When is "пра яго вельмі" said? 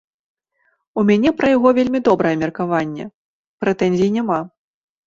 1.41-2.03